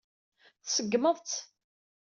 [0.65, 1.37] Tṣeggmeḍ-tt.